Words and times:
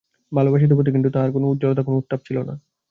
ভালোবাসিত 0.31 0.71
বটে, 0.73 0.91
কিন্তু 0.91 1.09
তাহার 1.09 1.29
তো 1.29 1.33
কোনো 1.33 1.45
উজ্জ্বলতা 1.47 1.81
কোনো 1.83 1.97
উত্তাপ 1.97 2.19
ছিল 2.27 2.37
না। 2.43 2.53